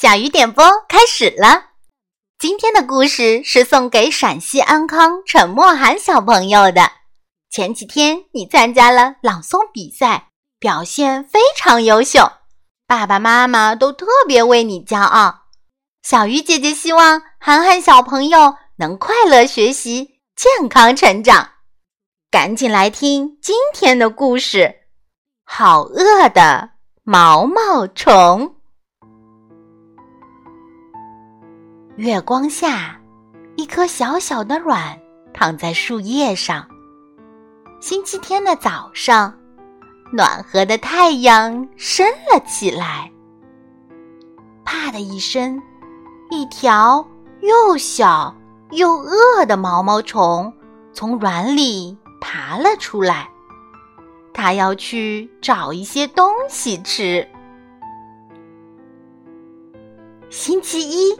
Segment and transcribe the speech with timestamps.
[0.00, 1.70] 小鱼点播开始了。
[2.38, 6.88] 今天的故事是送给陕西安康陈默涵小朋友的。
[7.50, 10.28] 前几天你参加了朗诵比赛，
[10.60, 12.30] 表现非常优秀，
[12.86, 15.46] 爸爸妈妈都特别为你骄傲。
[16.04, 21.54] 小鱼姐姐希望涵涵小朋友能快乐学习，健康成长。
[22.30, 24.58] 赶紧来听今天的故事，
[25.42, 26.70] 《好饿的
[27.02, 28.48] 毛毛虫》。
[31.98, 32.96] 月光下，
[33.56, 34.96] 一颗小小的卵
[35.34, 36.64] 躺在树叶上。
[37.80, 39.36] 星期天的早上，
[40.12, 43.10] 暖和的太阳升了起来。
[44.64, 45.60] 啪的一声，
[46.30, 47.04] 一条
[47.40, 48.32] 又小
[48.70, 50.52] 又饿的毛毛虫
[50.92, 51.98] 从卵里。
[52.20, 53.28] 爬了出来，
[54.32, 57.26] 它要去找一些东西吃。
[60.28, 61.16] 星期一，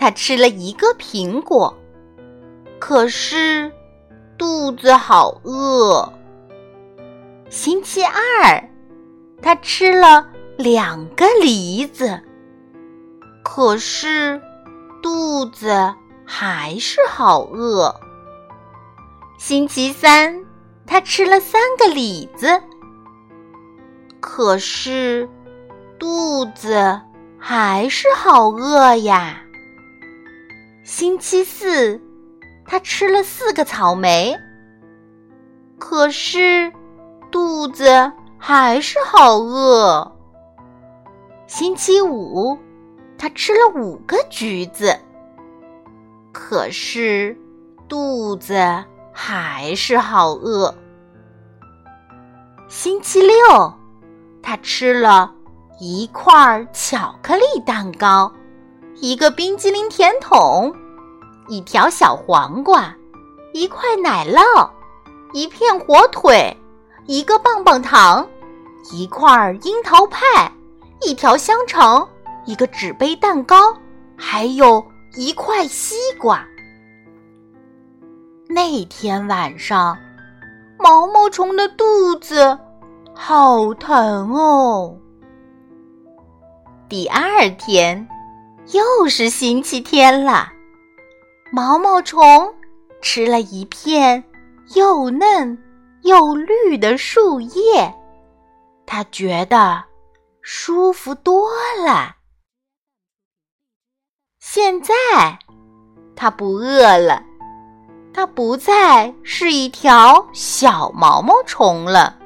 [0.00, 1.76] 他吃了一个苹果，
[2.78, 3.70] 可是
[4.38, 6.10] 肚子好饿。
[7.50, 8.70] 星期二，
[9.42, 10.26] 他吃了
[10.56, 12.18] 两个梨子，
[13.44, 14.40] 可是
[15.02, 17.94] 肚子还是好饿。
[19.36, 20.46] 星期三，
[20.86, 22.62] 他吃了三个李子，
[24.18, 25.28] 可是
[25.98, 27.02] 肚子
[27.38, 29.42] 还是好饿呀。
[31.00, 31.98] 星期四，
[32.66, 34.36] 他吃了四个草莓，
[35.78, 36.70] 可是
[37.30, 40.14] 肚子还是好饿。
[41.46, 42.58] 星期五，
[43.16, 44.94] 他吃了五个橘子，
[46.32, 47.34] 可是
[47.88, 48.60] 肚子。
[49.10, 50.74] 还是好饿。
[52.68, 53.72] 星期六，
[54.42, 55.34] 他吃了
[55.78, 58.30] 一块巧克力蛋糕，
[58.96, 60.72] 一个冰激凌甜筒，
[61.50, 62.94] 一条小黄瓜，
[63.52, 64.70] 一块奶酪，
[65.32, 66.56] 一片火腿，
[67.06, 68.24] 一个棒棒糖，
[68.92, 70.50] 一块樱桃派，
[71.02, 72.08] 一条香肠，
[72.44, 73.76] 一个纸杯蛋糕，
[74.16, 74.80] 还有
[75.16, 76.46] 一块西瓜。
[78.48, 79.98] 那天晚上，
[80.78, 82.56] 毛毛虫的肚子
[83.12, 84.96] 好疼哦。
[86.88, 88.06] 第二天，
[88.70, 90.52] 又是星期天了。
[91.52, 92.54] 毛毛虫
[93.02, 94.22] 吃了一片
[94.76, 95.58] 又嫩
[96.02, 97.92] 又绿的树叶，
[98.86, 99.82] 它觉得
[100.42, 101.50] 舒服多
[101.84, 102.14] 了。
[104.38, 104.94] 现在，
[106.14, 107.24] 它不饿了。
[108.12, 112.16] 它不再是一条小毛毛虫了，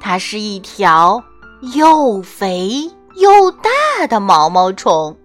[0.00, 1.22] 它是一条
[1.74, 5.16] 又肥又大的毛毛虫。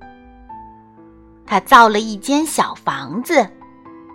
[1.47, 3.49] 他造了一间小房子，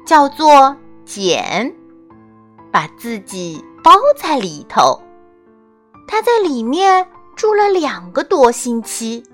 [0.06, 1.75] 叫做“茧”，
[2.70, 5.00] 把自己包在里头。
[6.06, 7.04] 他在里面
[7.34, 9.25] 住了两个多星期，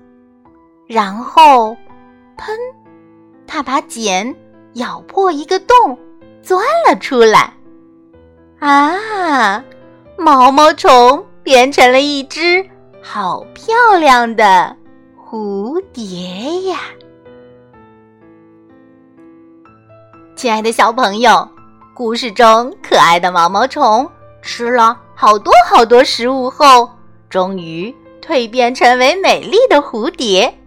[0.87, 1.75] 然后，
[2.37, 2.57] 砰！
[3.45, 4.35] 它把茧
[4.75, 5.97] 咬破一个洞。
[6.41, 7.53] 钻了出来，
[8.59, 9.63] 啊！
[10.17, 12.65] 毛毛虫变成了一只
[13.03, 14.75] 好漂亮的
[15.21, 16.79] 蝴蝶呀！
[20.39, 21.45] 亲爱的小朋友，
[21.93, 24.09] 故事中可爱的毛毛虫
[24.41, 26.89] 吃了好多好多食物后，
[27.29, 30.57] 终于蜕变成为美丽的蝴蝶。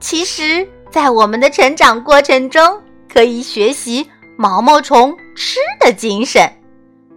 [0.00, 4.08] 其实，在我们的成长过程中，可以学习。
[4.38, 6.50] 毛毛虫吃的精神，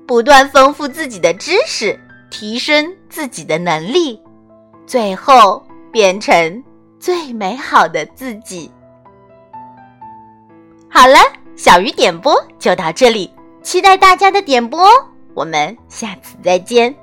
[0.06, 1.98] 不断丰富自己的知识，
[2.30, 4.22] 提升自己的能力，
[4.86, 6.62] 最后变成
[7.00, 8.70] 最美好的自己。
[10.90, 11.20] 好了，
[11.56, 13.32] 小鱼点播就到这里，
[13.64, 14.92] 期待大家的点播哦，
[15.34, 16.94] 我们下次再见。